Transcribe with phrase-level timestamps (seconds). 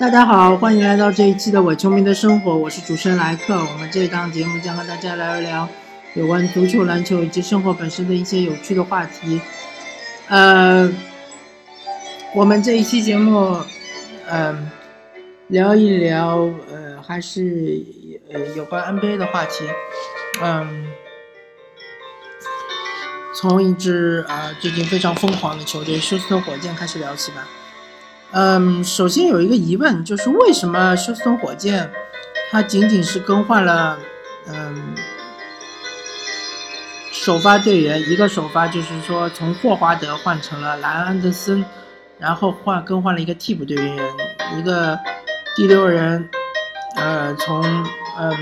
[0.00, 3.54] 大家好，欢迎来到这一期的《伪球迷的生活》，我是主持人莱克。
[3.54, 5.68] 我们这档节目将和大家聊一聊
[6.14, 9.38] 有关足球、篮球以及生活本身的一些有趣的话题。
[10.28, 10.90] 呃，
[12.34, 13.60] 我们这一期节目，
[14.26, 14.70] 嗯，
[15.48, 17.84] 聊一聊，呃，还是
[18.32, 19.66] 呃有关 NBA 的话题。
[20.40, 20.86] 嗯，
[23.34, 27.46] 从一支啊最近非常疯狂的球队休斯顿火箭开始聊起吧。
[28.32, 31.90] 嗯，首先有一个疑问，就是为什么休斯顿火箭，
[32.50, 33.98] 它仅仅是更换了，
[34.46, 34.94] 嗯，
[37.12, 41.64] 首发队员一个首发，就是说从霍华德换成了莱安德森，
[42.18, 43.98] 然后换更换了一个替补队员，
[44.56, 44.96] 一个
[45.56, 46.28] 第六人，
[46.94, 47.64] 呃，从
[48.16, 48.32] 嗯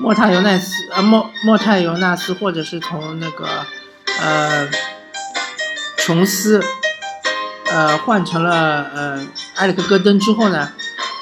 [0.00, 3.46] 莫泰尤纳斯，呃莫莫泰尤纳斯，或者是从那个
[4.20, 4.68] 呃
[5.98, 6.60] 琼斯。
[7.74, 10.70] 呃，换成了呃埃里克戈登之后呢，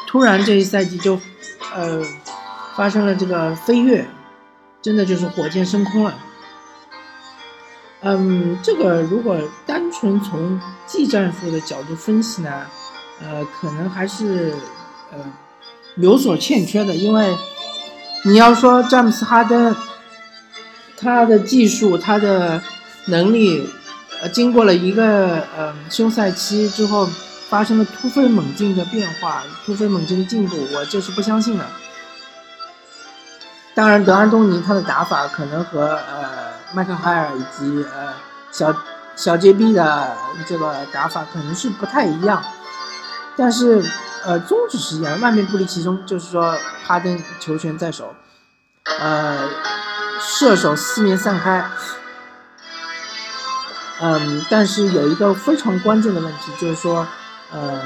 [0.09, 1.21] 突然这一赛季就，
[1.73, 2.05] 呃，
[2.75, 4.05] 发生了这个飞跃，
[4.83, 6.19] 真的就是火箭升空了。
[8.01, 12.67] 嗯，这个如果单纯从技战术的角度分析呢，
[13.23, 14.53] 呃，可能还是
[15.13, 15.19] 呃
[15.99, 17.37] 有所欠缺的，因为
[18.25, 19.77] 你要说詹姆斯哈登，
[20.97, 22.61] 他的技术，他的
[23.07, 23.71] 能力。
[24.23, 27.09] 呃，经过了一个呃休赛期之后，
[27.49, 31.65] 发生了突飞猛进的变化，突飞猛进的进步，我就是不相信的。
[33.75, 38.13] 当然，德安东尼他的打法可能和呃麦克海尔以及呃
[38.51, 38.75] 小
[39.17, 40.15] 小 JB 的
[40.47, 42.43] 这个打法可能是不太一样，
[43.37, 43.83] 但是
[44.27, 48.15] 呃宗旨是一样，万变不离其宗，就是说哈登球权在手，
[48.99, 49.49] 呃
[50.21, 51.65] 射手四面散开。
[54.03, 57.07] 嗯，但是有一个非常关键的问题，就是说，
[57.53, 57.83] 呃，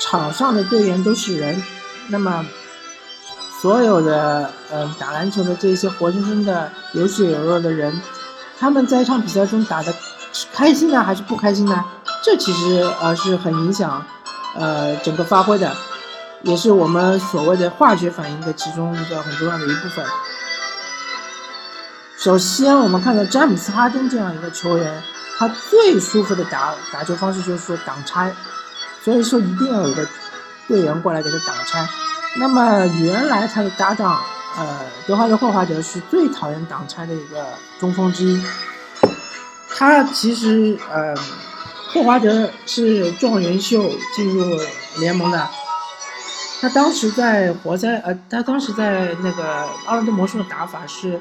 [0.00, 1.60] 场上的队员都是人，
[2.08, 2.46] 那么
[3.60, 8.00] 所有的嗯打篮球的这些活生生的有血有肉的人，
[8.58, 9.92] 他们在一场比赛中打的
[10.52, 11.84] 开心呢还是不开心呢？
[12.24, 14.04] 这其实呃是很影响
[14.54, 15.72] 呃整个发挥的，
[16.42, 20.04] 也是我们所谓的化学反应的其中一个很重要的一部分。
[22.22, 25.02] 首先，我们看到詹姆斯哈登这样一个球员，
[25.36, 28.32] 他最舒服的打打球方式就是说挡拆，
[29.02, 30.06] 所以说一定要有个
[30.68, 31.84] 队员过来给他挡拆。
[32.36, 34.20] 那么原来他的搭档，
[34.56, 37.44] 呃，德怀特·霍华德是最讨厌挡拆的一个
[37.80, 38.40] 中锋之一。
[39.76, 41.12] 他其实，呃，
[41.92, 44.60] 霍华德是状元秀进入
[45.00, 45.48] 联盟的，
[46.60, 51.20] 他当时在活塞，呃，他当时在那个奥兰多魔术的打法是。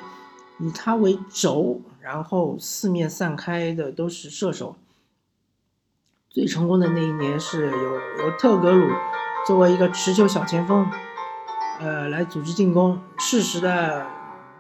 [0.62, 4.76] 以他为轴，然后四面散开的都是射手。
[6.30, 8.88] 最成功的那一年是有有特格鲁
[9.46, 10.88] 作为一个持球小前锋，
[11.80, 14.06] 呃，来组织进攻，适时的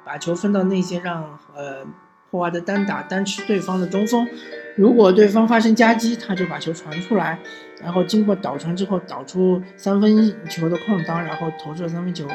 [0.03, 1.85] 把球分到内线，让呃
[2.29, 4.27] 霍华德单打单吃对方的中锋。
[4.75, 7.39] 如果对方发生夹击，他就把球传出来，
[7.79, 12.27] 然后经过导传之后导出三分球的空当，然后投射三分球。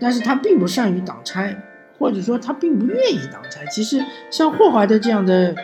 [0.00, 1.56] 但是他并不善于挡拆。
[1.98, 5.54] 或者说他并不愿意挡拆，其实像霍华德这样的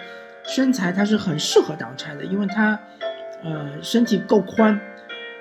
[0.45, 2.79] 身材，他是很适合挡拆的，因为他，
[3.43, 4.81] 呃，身体够宽，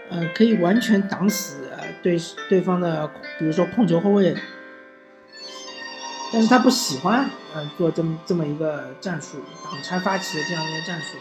[0.10, 1.70] 呃，可以完全挡死
[2.02, 2.18] 对
[2.50, 4.36] 对方的，比如说控球后卫。
[6.34, 11.18] 但是他不喜欢，呃，做这么这么一个战术，挡拆发起的这样一个战术。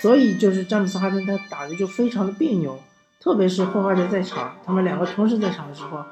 [0.00, 2.78] 所以就是詹姆斯哈登他打的就非常的别扭，
[3.20, 6.04] 特别是霍华德在场，他们两个同时在场的时候，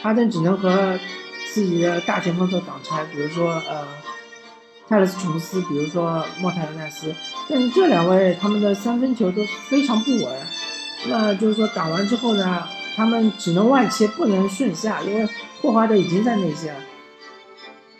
[0.00, 0.98] 哈登只能和。
[1.52, 3.86] 自己的大前锋做挡拆，比如说呃
[4.88, 7.12] 泰勒斯琼斯，比如说莫泰尔奈斯，
[7.48, 10.32] 但是这两位他们的三分球都非常不稳，
[11.08, 12.64] 那就是说挡完之后呢，
[12.96, 15.28] 他们只能外切，不能顺下，因为
[15.60, 16.74] 霍华德已经在内线，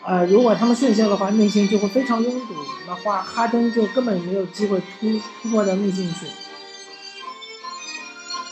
[0.05, 2.55] 呃，如果他们顺下的话，内线就会非常拥堵，
[2.87, 6.25] 那话哈登就根本没有机会突突破到内线去。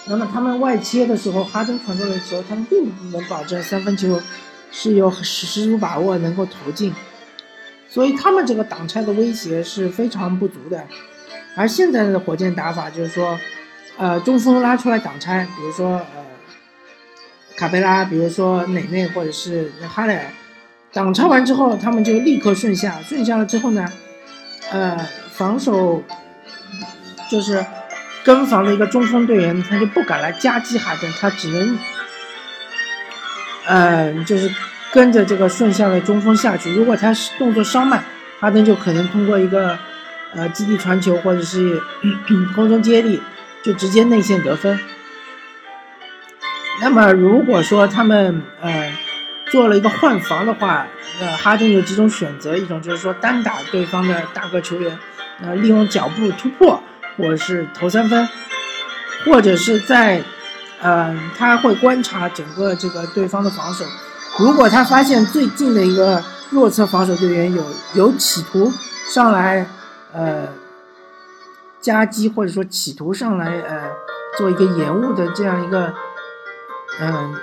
[0.06, 4.20] 那么他们外切的时候，哈登传出来的时候，他们并不能保证三分球。
[4.72, 6.94] 是有十十足把握能够投进，
[7.90, 10.84] 所以他们这个挡拆的威胁是非常不足的。
[11.56, 13.38] 而现在的火箭打法就是说，
[13.98, 16.26] 呃，中锋拉出来挡拆，比如说呃
[17.58, 20.26] 卡佩拉，比如说内内或者是哈雷尔，
[20.94, 23.86] 挡拆完之后，他们就立刻顺下，顺下了之后呢，
[24.72, 24.98] 呃，
[25.32, 26.04] 防守
[27.30, 27.66] 就是
[28.24, 31.78] 跟防的一个中锋队员，他就不敢来夹击哈登，他只能。
[33.72, 34.50] 嗯，就是
[34.92, 36.74] 跟着这个顺下的中锋下去。
[36.74, 38.04] 如果他是动作稍慢，
[38.40, 39.78] 哈登就可能通过一个
[40.34, 41.80] 呃基地传球或者是
[42.56, 43.22] 空中接力，
[43.62, 44.80] 就直接内线得分。
[46.82, 48.92] 那么如果说他们呃
[49.52, 50.88] 做了一个换防的话，
[51.22, 54.98] 呃哈登有几种选择，一种就是说单打对方的大个球员，
[55.44, 56.82] 呃利用脚步突破，
[57.18, 58.28] 或者是投三分，
[59.26, 60.24] 或者是在
[60.82, 63.86] 嗯他会观察整个这个对方的防守，
[64.38, 67.64] 如果他发现最近的一个弱侧防守队员有
[67.96, 68.72] 有企图
[69.10, 69.66] 上来
[70.14, 70.48] 呃
[71.82, 73.90] 夹击，或者说企图上来呃
[74.38, 75.94] 做一个延误的这样一个。
[77.02, 77.34] 嗯，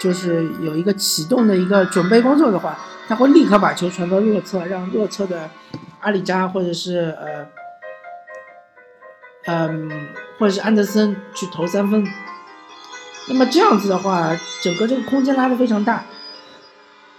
[0.00, 2.74] 就是有一个启动的一个准备工作的话，
[3.06, 5.50] 他会立刻把球传到弱侧，让弱侧的
[6.00, 7.46] 阿里扎或者是呃，
[9.68, 10.08] 嗯，
[10.38, 12.06] 或者是安德森去投三分。
[13.28, 14.30] 那么这样子的话，
[14.62, 16.04] 整个这个空间拉得非常大，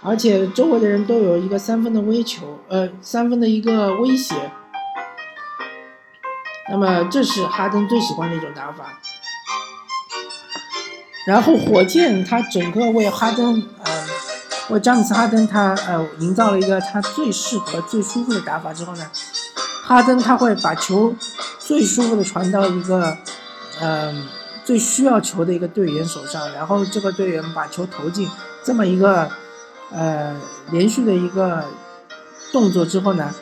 [0.02, 4.34] 而且周围的人都有一个三分的威球，呃，三分的一个威胁。
[6.70, 8.98] 那么这是哈登最喜欢的一种打法。
[11.26, 14.06] 然后火箭他整个为哈登，呃，
[14.70, 19.10] 为詹姆斯哈登他呃营造了一个他最适合、最舒服的打法之后呢，
[19.84, 21.14] 哈登他会把球
[21.58, 23.18] 最舒服的传到一个，
[23.80, 24.26] 嗯，
[24.68, 28.28] 最需要球的一个队员手上，然后这个队员把球投进，
[28.62, 29.26] 这么一个，
[29.90, 30.36] 呃，
[30.70, 31.64] 连续的一个
[32.52, 33.34] 动作之后呢，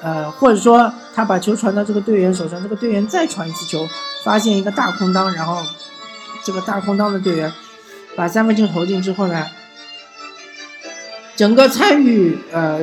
[0.00, 3.86] 呃，或者说他把球传到这个队员手上，这个队员再传一次球，
[4.24, 5.62] 发现一个大空当，然后。
[6.42, 7.52] 这个大空当的队员
[8.16, 9.46] 把三分球投进之后呢，
[11.36, 12.80] 整个参与呃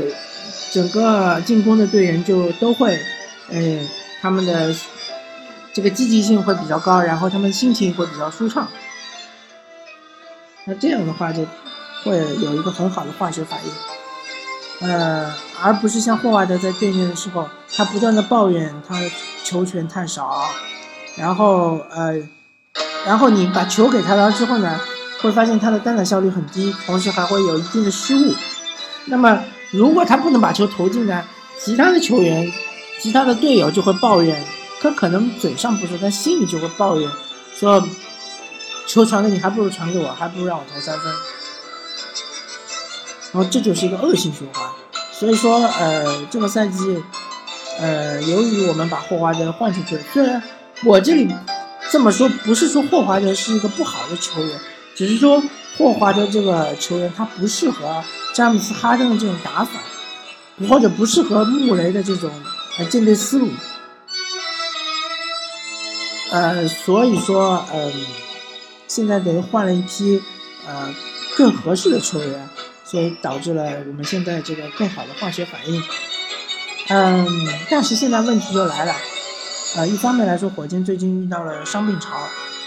[0.72, 3.02] 整个进攻的队员就都会，
[3.50, 3.80] 呃
[4.22, 4.72] 他们的
[5.78, 8.68] 这个积极性会比较高，然后他们心情会比较舒畅。
[10.66, 11.46] 那这样的话就
[12.04, 15.32] 会有一个很好的化学反应，呃，
[15.62, 19.08] 而不是像霍华德在对面的时候，他不断的抱怨他的
[19.44, 20.50] 球权太少，
[21.16, 22.28] 然后呃。
[23.06, 24.82] 然后你把球给他了之后呢，
[25.22, 28.34] 会发现他的单打效率很低，同时还会有一定的失误。
[29.06, 31.24] 那么如果他不能把球投进呢，
[31.64, 32.52] 其他的球员、
[33.00, 34.44] 其他的队友就会抱怨，
[34.82, 37.10] 他可能嘴上不说，但心里就会抱怨，
[37.56, 37.88] 说
[38.86, 41.14] 球传给你还不如传给我，还不如让我投三分。
[43.34, 44.70] 然后这就是一个恶性循环。
[45.12, 47.04] 所以说，呃，这个赛季，
[47.80, 50.42] 呃，由于我们把霍华德换出去了，虽然
[50.84, 51.34] 我这里。
[51.90, 54.60] 这么说不是说霍华德是一个不好的球员，
[54.94, 55.42] 只是说
[55.78, 58.04] 霍华德这个球员他不适合
[58.34, 59.80] 詹姆斯哈登的这种打法，
[60.68, 62.30] 或者不适合穆雷的这种
[62.78, 63.48] 呃建队思路。
[66.40, 67.92] 呃，所以说，嗯，
[68.88, 70.22] 现在等于换了一批
[70.68, 70.94] 呃
[71.38, 72.50] 更合适的球员，
[72.84, 75.82] 所以导致了我们现在这个更好的化学反应。
[76.90, 77.28] 嗯，
[77.70, 78.94] 但是现在问题就来了。
[79.76, 82.16] 呃，一方面来说，火箭最近遇到了伤病潮，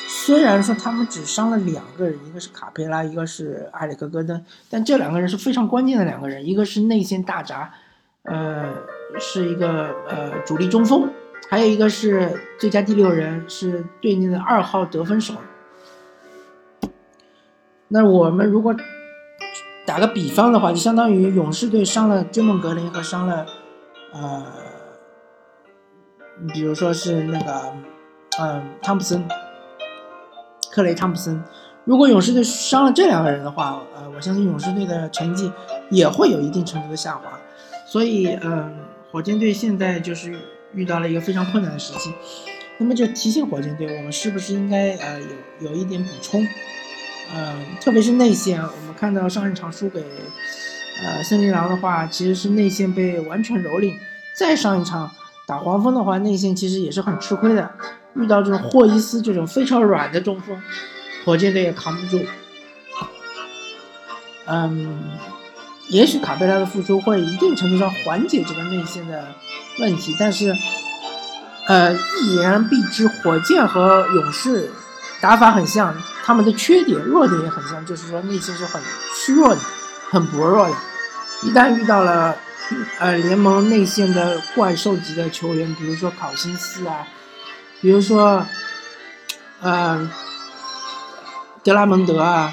[0.07, 7.73] 虽然说他们只伤了两个人，一个是卡佩拉，一个是埃里克戈登，但这两个人是非常关键的两个人，一个是内线大闸，
[8.25, 8.75] 呃，
[9.19, 11.11] 是一个呃主力中锋，
[11.49, 15.35] 还有一个是最佳第六人，是队内的二号得分手。
[17.89, 18.75] 那我们如果
[19.87, 23.47] 打个比方的话，就相当于勇士队伤了追梦格林和伤了
[24.13, 24.45] 呃。
[26.55, 27.73] 比如说是那个，
[28.39, 29.29] 嗯，汤普森，
[30.71, 31.43] 克雷汤普森。
[31.85, 35.53] 如果勇士队伤了这两个人的话，呃，我相信勇士队的成绩
[35.91, 37.39] 也会有一定程度的下滑。
[37.87, 38.75] 所以，嗯，
[39.11, 40.39] 火箭队现在就是
[40.75, 42.13] 遇到了一个非常困难的时期。
[42.79, 45.21] 那么就提醒火箭队，我们是不是应该呃
[45.61, 46.47] 有有一点补充？
[47.35, 50.05] 嗯，特别是内线，我们看到上一场输给
[51.03, 53.95] 呃森林狼的话，其实是内线被完全蹂躏。
[54.35, 55.11] 再上一场。
[55.47, 57.69] 打黄蜂的话，内线其实也是很吃亏的。
[58.15, 60.57] 遇到这种霍伊斯这种非常软的中锋，
[61.25, 62.25] 火箭队也扛不住。
[64.47, 65.19] 嗯，
[65.89, 69.27] 也许卡佩拉的复出会一定程度上缓解这个内线的
[69.81, 70.55] 问题，但是，
[71.67, 74.71] 呃，一言蔽之，火箭和勇士
[75.21, 75.95] 打法很像，
[76.25, 78.81] 他们的缺点、弱点也很像，就是说内线是很
[79.17, 79.61] 虚弱的，
[80.11, 80.75] 很薄弱的。
[81.43, 82.37] 一旦遇到了。
[83.01, 87.05] 呃，联盟内线的怪兽级的球员，比如说考辛斯啊，
[87.81, 88.47] 比如说，
[89.61, 90.09] 呃，
[91.65, 92.53] 德拉蒙德啊，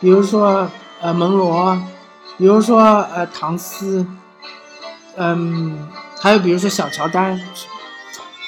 [0.00, 0.70] 比如说
[1.02, 1.78] 呃门罗，
[2.38, 2.80] 比如说
[3.14, 4.06] 呃唐斯，
[5.18, 5.86] 嗯，
[6.20, 7.40] 还有比如说小乔丹，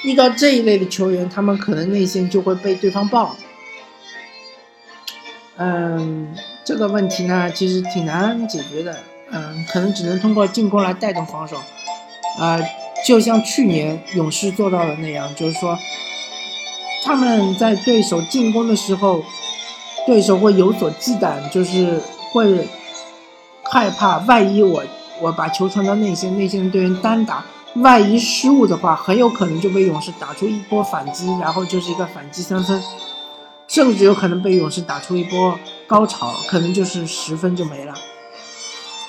[0.03, 3.35] 遇到这一类的球员，他们可能内线就会被对方爆。
[5.57, 6.33] 嗯，
[6.65, 8.97] 这个问题呢，其实挺难解决的。
[9.31, 11.55] 嗯，可能只能通过进攻来带动防守，
[12.37, 12.59] 啊，
[13.07, 15.77] 就像去年勇士做到的那样，就是说，
[17.05, 19.23] 他们在对手进攻的时候，
[20.05, 22.01] 对手会有所忌惮，就是
[22.33, 22.67] 会
[23.63, 24.83] 害怕，万一我
[25.21, 32.81] 我把球传到内线，内线的队员单打，万一失误的话，很有可能就被勇士打出一波反击，然后就是一个反击三分，
[33.67, 37.93] 甚至有可能被勇士打出一波高潮，可能就是十分就没了。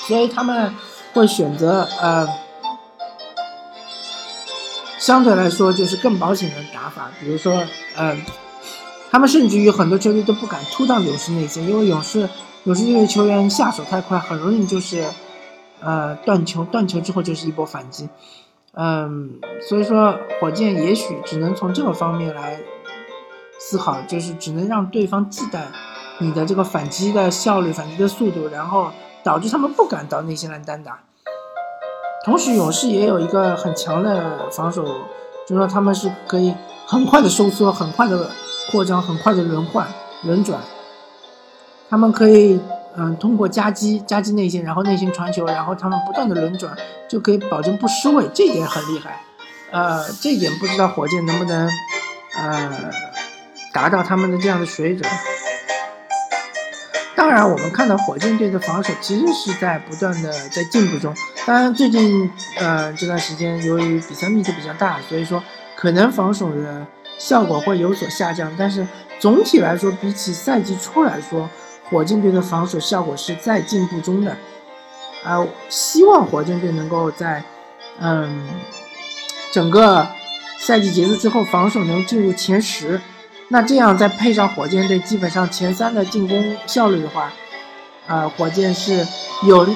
[0.06, 0.74] 所以他们
[1.12, 2.28] 会选择呃。
[4.98, 7.60] 相对来说，就是更保险的打法，比如说，
[7.96, 8.22] 嗯，
[9.10, 12.28] 他们甚至于很多球队都不敢突到勇士内线，因为勇士
[12.62, 15.04] 勇士这些球员下手太快，很容易就是，
[15.80, 18.08] 呃，断球，断球之后就是一波反击，
[18.74, 19.38] 嗯，
[19.68, 22.58] 所以说火箭也许只能从这个方面来
[23.58, 25.60] 思考，就是只能让对方忌惮
[26.18, 28.90] 你的这个反击的效率、反击的速度，然后
[29.22, 31.00] 导致他们不敢到内线来单打。
[32.24, 36.54] 同时，勇士也有一个很强的防守，就是说他们是可以
[36.86, 38.30] 很快的收缩、很快的
[38.70, 39.86] 扩张、很快的轮换、
[40.22, 40.60] 轮转。
[41.90, 42.58] 他们可以，
[42.96, 46.76] 嗯，通过夹击、夹击内线，然后内线传球，然后他们不断的轮转，
[47.08, 49.20] 就可以保证不失位，这一点很厉害。
[49.70, 51.68] 呃，这一点不知道火箭能不能，
[52.36, 52.90] 呃，
[53.72, 55.10] 达到他们的这样的水准。
[57.14, 61.14] 当然，我们看到火箭队的防守其实是在不断的在进步中。
[61.46, 65.42] 当然，最近呃这段时间由于比赛密度比较大，所以说
[65.76, 68.52] 可能防守的效果会有所下降。
[68.58, 68.86] 但是
[69.18, 71.48] 总体来说，比起赛季初来说，
[71.92, 74.34] 火箭队的防守效果是在进步中的。
[75.22, 77.44] 啊，希望火箭队能够在
[78.00, 78.48] 嗯
[79.52, 80.04] 整个
[80.58, 83.00] 赛季结束之后，防守能进入前十。
[83.48, 87.30] 那这样再配上火箭队基本上前三的进攻效率的话，
[88.06, 89.06] 呃，火箭是
[89.42, 89.68] 有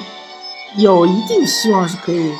[0.77, 2.33] 有一定希望是可以，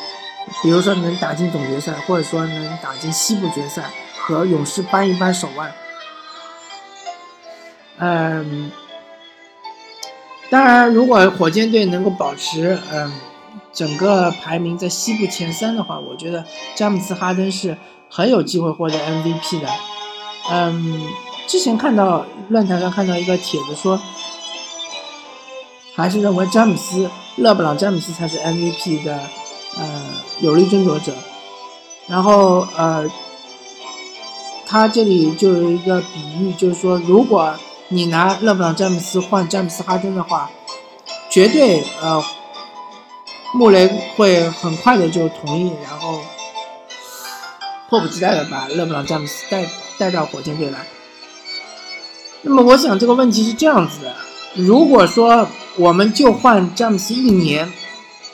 [0.63, 3.84] 比如说能打进总决赛，或者说能打进西部决赛，
[4.19, 5.72] 和勇士扳一扳手腕。
[8.00, 8.72] 嗯，
[10.50, 13.13] 当然，如果火箭队能够保持嗯
[13.74, 16.44] 整个排名在西部前三的话，我觉得
[16.75, 17.77] 詹姆斯哈登是
[18.10, 19.68] 很有机会获得 MVP 的。
[20.51, 21.08] 嗯。
[21.48, 23.98] 之前看到论坛上看到一个帖子说，
[25.96, 29.18] 还是认为詹姆斯、勒布朗、詹姆斯才是 MVP 的
[29.77, 29.86] 呃
[30.42, 31.13] 有力争夺者。
[32.06, 33.10] 然后呃，
[34.66, 37.56] 他这里就有一个比喻，就是说，如果
[37.89, 40.51] 你拿勒布朗、詹姆斯换詹姆斯、哈登的话，
[41.29, 42.22] 绝对呃，
[43.53, 46.20] 穆雷会很快的就同意，然后
[47.89, 49.65] 迫不及待的把勒布朗、詹姆斯带
[49.98, 50.79] 带到火箭队来。
[52.41, 54.15] 那么我想这个问题是这样子的：
[54.56, 57.72] 如果说我们就换詹姆斯一年，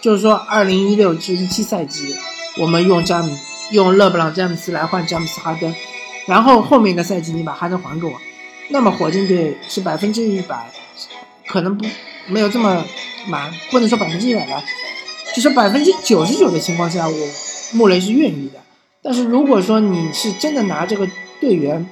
[0.01, 2.15] 就是说二零一六至一七赛季，
[2.57, 3.37] 我们用詹姆
[3.69, 5.73] 用勒布朗詹姆斯来换詹姆斯哈登，
[6.25, 8.13] 然后后面的赛季你把哈登还给我，
[8.69, 10.71] 那么火箭队是百分之一百，
[11.47, 11.85] 可能不
[12.27, 12.83] 没有这么
[13.27, 14.63] 满，不能说百分之一百吧，
[15.35, 17.15] 就是百分之九十九的情况下，我
[17.73, 18.59] 穆雷是愿意的。
[19.01, 21.07] 但是如果说你是真的拿这个
[21.39, 21.85] 队员，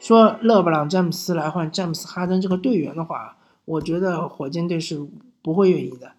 [0.00, 4.98] 说勒布朗·詹姆斯来换詹姆斯·哈登这个队员的话，我觉得火箭队是
[5.42, 6.12] 不会愿意的，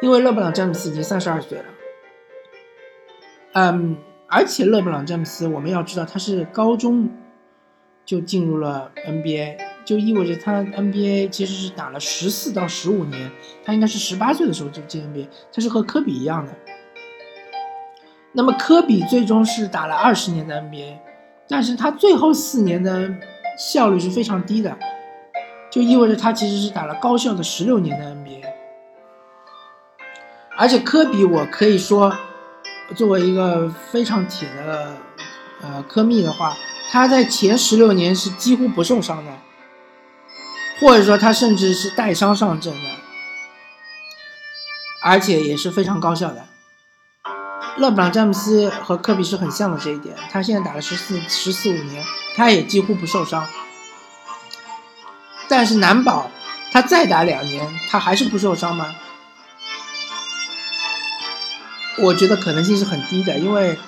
[0.00, 1.64] 因为勒布朗·詹姆斯已经三十二岁了。
[3.52, 3.96] 嗯，
[4.28, 7.08] 而且勒布朗·詹姆斯，我们要知道他是高中
[8.10, 13.30] 就进入了 NBA，就意味着他 NBA 其实是打了十四到十五年，
[13.64, 16.52] 他应该是十八岁的时候就进 NBA，他是和科比一样的。
[18.32, 20.98] 那么科比最终是打了二十年的 NBA。
[21.46, 23.14] 但是他最后四年的
[23.56, 24.76] 效率是非常低的，
[25.70, 28.42] 就意味着他其实是打了高效的十六年的 NBA。
[30.56, 32.12] 而且科比，我可以说，
[32.96, 34.96] 作为一个非常铁的
[35.62, 36.56] 呃科密的话，
[36.92, 39.30] 他在前十六年是几乎不受伤的，
[40.80, 42.90] 或者说他甚至是带伤上阵的，
[45.02, 46.48] 而且也是非常高效的。
[47.76, 52.04] 勒布朗·詹姆斯和科比是很像的这一点，他现在打了十四十四五年，
[52.34, 53.46] 他也几乎不受伤。
[55.48, 56.28] 但是难保
[56.72, 58.96] 他再打两年，他还是不受伤吗？
[61.98, 63.78] 我觉得可能性是很低的，因为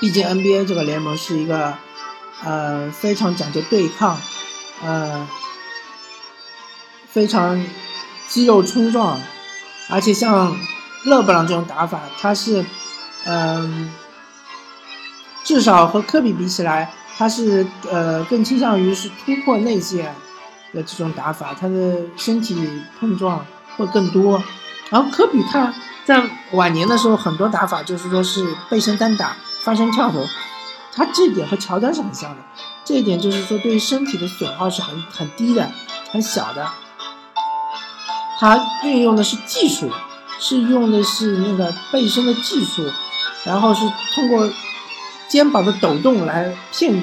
[0.00, 1.74] 毕竟 NBA 这个联盟是一个
[2.42, 4.18] 呃非常讲究对抗，
[4.82, 5.28] 呃
[7.08, 7.64] 非常
[8.28, 9.20] 肌肉冲撞，
[9.88, 10.56] 而且像。
[11.06, 12.64] 勒布朗这种打法，他是，
[13.26, 13.92] 嗯，
[15.44, 20.16] 至少和科比比起来，他是呃更倾向于是突破内线
[20.72, 22.56] 的这种打法，他的身体
[22.98, 23.44] 碰撞
[23.76, 24.42] 会更多。
[24.88, 25.74] 然后科比他
[26.06, 26.22] 在
[26.52, 30.26] 晚年的时候，很多打法就是说是背身单打、翻身跳投，
[30.92, 32.36] 他这点和乔丹是很像的。
[32.84, 35.70] 这一点就是说，对于身体的损耗是很很低的、
[36.10, 36.68] 很小的。
[38.38, 39.90] 他运用的是技术，
[40.38, 42.84] 是用的是那个背身的技术，
[43.44, 44.50] 然后是通过
[45.28, 47.02] 肩膀的抖动来骗，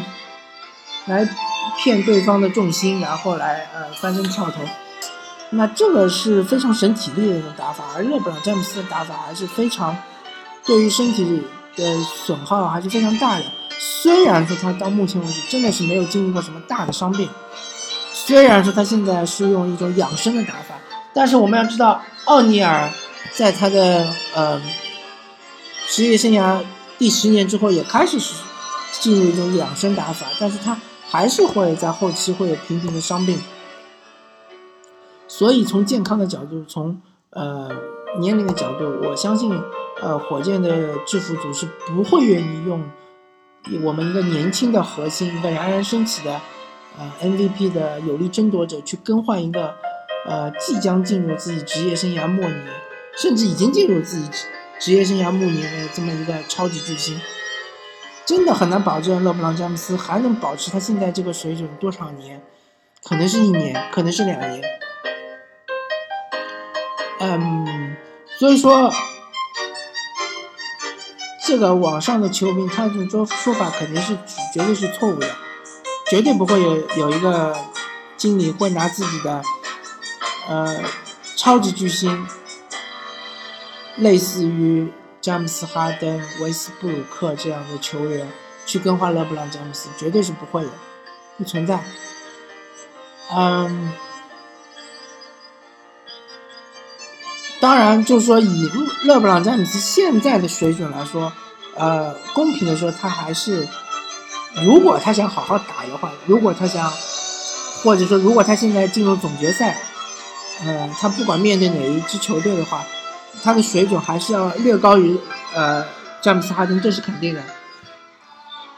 [1.06, 1.28] 来
[1.78, 4.62] 骗对方的重心，然后来呃翻身跳投。
[5.50, 9.98] 那这个是非常省体力的一种打法，而勒布朗詹姆斯的打法还是非常
[10.64, 11.44] 对于身体
[11.76, 13.46] 的损耗还是非常大的。
[13.80, 17.28] 虽然说他到目前为止真的是没有经历过什么大的伤病，
[18.14, 20.76] 虽然说他现在是用一种养生的打法，
[21.14, 22.90] 但是我们要知道，奥尼尔
[23.34, 24.62] 在他的呃
[25.88, 26.62] 职业生涯
[26.98, 28.36] 第十年之后也开始是
[29.00, 30.78] 进入一种养生打法，但是他
[31.10, 33.42] 还是会在后期会有频频的伤病，
[35.28, 37.02] 所以从健康的角度，从
[37.32, 37.70] 呃
[38.20, 39.52] 年龄的角度，我相信
[40.02, 42.84] 呃火箭的制服组是不会愿意用。
[43.84, 46.42] 我们一个年轻的核心，一个冉冉升起的，
[46.98, 49.76] 呃 MVP 的有力争夺者，去更换一个，
[50.28, 52.68] 呃即将进入自己职业生涯末年，
[53.16, 54.28] 甚至已经进入自己
[54.80, 57.22] 职业生涯末年的这么一个超级巨星，
[58.26, 62.42] 真的很难保证勒布朗詹姆斯还能保持他现在这个水准多少年？
[63.04, 64.64] 可能是一年，可能是两年。
[67.20, 67.96] 嗯，
[68.40, 68.92] 所以说。
[71.46, 74.16] 这个网上的球迷，他这种说说法肯定是
[74.54, 75.28] 绝对是错误的，
[76.10, 77.58] 绝对不会有有一个
[78.16, 79.42] 经理会拿自己的
[80.48, 80.84] 呃
[81.36, 82.28] 超级巨星，
[83.98, 88.28] 类似于詹姆斯哈登、维斯布鲁克这样的球员
[88.66, 90.70] 去更换勒布朗詹姆斯，绝对是不会的，
[91.38, 91.84] 不存在。
[93.34, 93.92] 嗯，
[97.62, 98.70] 当然就是说以
[99.06, 101.32] 勒布朗詹姆斯现在的水准来说。
[101.74, 103.66] 呃，公平的说，他还是，
[104.66, 106.92] 如果他想好好打的话，如果他想，
[107.82, 109.78] 或者说如果他现在进入总决赛，
[110.66, 112.84] 呃，他不管面对哪一支球队的话，
[113.42, 115.18] 他的水准还是要略高于
[115.56, 115.86] 呃
[116.22, 117.42] 詹姆斯哈登，这是肯定的。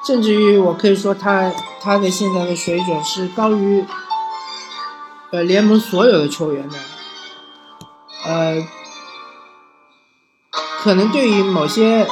[0.05, 3.83] 甚至于我可以说，他他的现在的水准是高于
[5.31, 6.77] 呃联盟所有的球员的，
[8.25, 8.67] 呃，
[10.81, 12.07] 可能对于某些。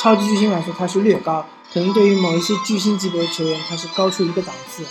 [0.00, 4.84] 超级巨星来说，他是略高，可能对于某一些巨星级别的球员，他是高出一个档次。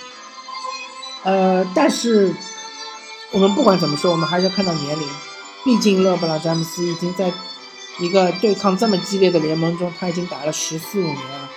[1.23, 2.34] 呃，但是
[3.31, 5.05] 我们不管怎么说，我们还是要看到年龄。
[5.65, 7.29] 毕竟勒布朗詹姆斯已经在
[7.99, 11.49] 一个对抗这么激烈的联盟中，他已经打了十四五年了。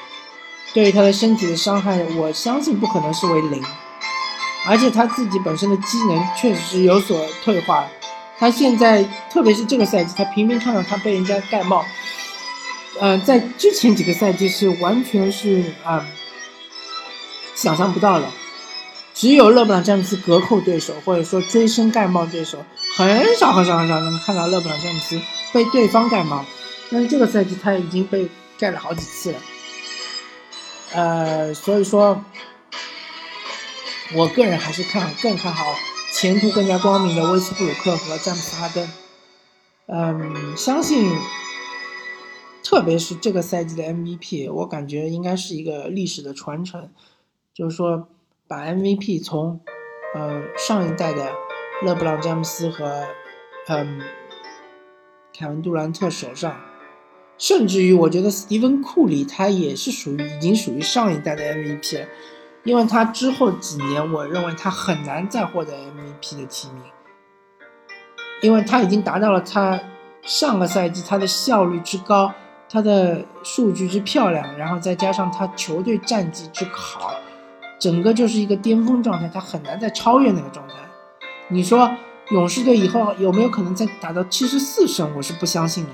[0.73, 3.63] 对于他的身体的伤害，我相信不可能是为零。
[4.67, 7.87] 而且他自己本身的机能确实是有所退化。
[8.39, 11.85] 他现在，特别是这个赛季，他频频看到他被人家盖帽。
[13.01, 16.07] 呃，在之前几个赛季是完全是啊
[17.55, 18.27] 想象不到的，
[19.15, 22.65] 只有勒布朗詹姆斯隔扣对手，或者说追身盖帽对手，
[22.97, 25.21] 很少很少很少能看到勒布朗詹姆斯
[25.53, 26.45] 被对方盖帽。
[26.91, 29.39] 但是这个赛季他已经被盖了好几次了，
[30.93, 32.25] 呃，所以说，
[34.13, 35.75] 我个人还是看更看好
[36.15, 38.89] 前途更加光明的威斯布鲁克和詹姆斯哈登。
[39.87, 41.13] 嗯，相信。
[42.63, 46.89] 特别是这个赛季的 MVP，我感觉应该是一个历史的传承，
[47.53, 48.09] 就是说
[48.49, 49.61] 把 MVP 从
[50.15, 51.31] 呃上一代的
[51.83, 53.07] 勒布朗詹姆斯和
[53.69, 54.01] 嗯
[55.37, 56.59] 凯文杜兰特手上，
[57.37, 62.07] 甚至于我觉得斯蒂芬库里他也是属于已经属于上一代的 MVP 了，
[62.65, 66.83] 因为他之后几年我认为他很难再获得 MVP 的提名，
[68.43, 69.81] 因为他已经达到了他
[70.23, 72.33] 上个赛季他的效率之高。
[72.67, 77.15] 他的数据之漂亮，然后再加上他球队战绩之好，
[77.79, 80.75] 整个就是一个巅峰状态，他很难再超越那个状态。
[81.49, 81.89] 你说
[82.31, 85.15] 勇士队以后有没有可能再打到七十四胜？
[85.15, 85.91] 我是不相信的。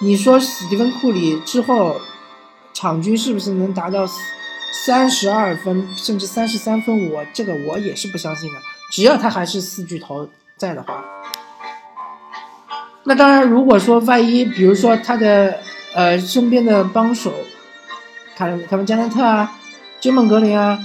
[0.00, 2.00] 你说史蒂芬库里之后
[2.72, 4.04] 场均是不是能达到
[4.84, 7.10] 三十二分甚至三十三分？
[7.10, 8.58] 我这个我也是不相信的。
[8.90, 11.02] 只要他还是四巨头在的话。
[13.04, 15.58] 那当然，如果说万一，比如说他的
[15.94, 17.32] 呃身边的帮手，
[18.36, 19.50] 凯凯文加内特啊、
[20.00, 20.78] 杰蒙格林啊、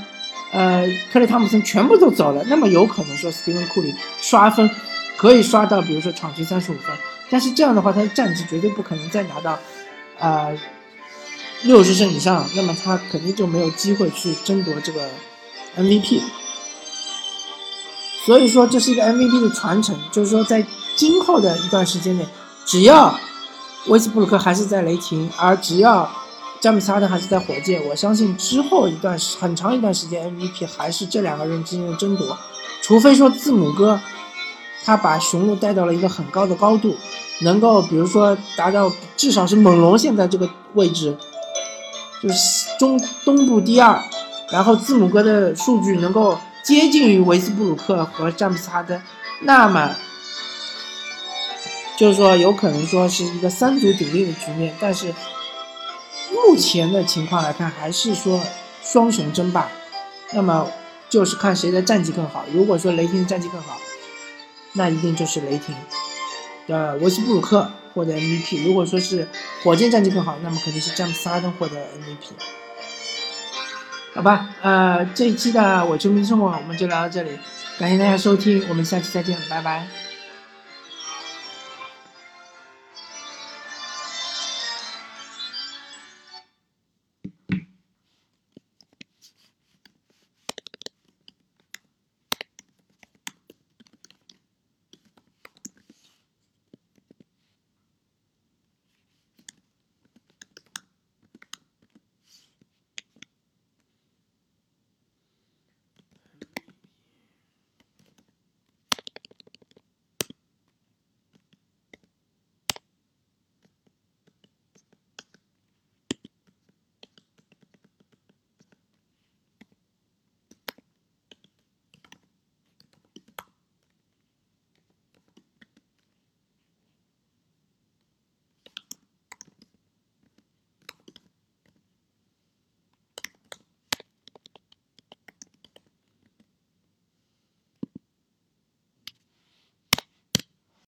[0.54, 4.70] 呃克雷汤普森全部都走了，那么有可能说斯蒂芬库里刷分
[5.18, 6.96] 可以刷到，比如说场均三十五分，
[7.30, 9.60] 但是这样的话他的战绩绝对不可能再拿到
[10.18, 10.50] 啊
[11.64, 15.10] 六十胜以上，那么他肯定就没有机会去争夺这个
[15.78, 16.22] MVP。
[18.26, 20.66] 所以说这是一个 MVP 的传承，就是说在。
[20.96, 22.28] 今后的一段时间内，
[22.66, 23.18] 只要
[23.88, 26.12] 威斯布鲁克还是在雷霆，而只要
[26.60, 32.38] 詹姆斯哈登还是在火箭，我相信之后一段很长一段时间 MVP 还是这两个人之间的争夺，
[32.82, 33.98] 除非说字母哥
[34.84, 36.98] 他把雄鹿带到了一个很高的高度，
[37.44, 41.18] 能够比如说达到至少是猛龙现在这个位置，
[42.22, 44.02] 就是中东部第二，
[44.52, 49.02] 然后字母哥的数据能够接近于维斯布鲁克和詹姆斯哈登，
[49.42, 49.96] 那么
[51.98, 55.14] 就是说有可能说是一个三足鼎立的局面，但是。
[56.32, 58.40] 目前的情况来看，还是说
[58.84, 59.68] 双雄争霸，
[60.32, 60.68] 那么
[61.10, 62.46] 就是看谁的战绩更好。
[62.54, 63.78] 如果说雷霆的战绩更好，
[64.74, 65.76] 那一定就是雷霆
[66.68, 69.28] 的维斯布鲁克获得 MVP；如果说是
[69.64, 72.34] 火箭战绩更好，那么肯定是詹姆斯哈登获得 MVP。
[74.14, 77.38] 好吧，呃，这一期的我球迷生活我们就聊到这里，
[77.78, 80.09] 感谢大家收听，我们下期再见，拜拜。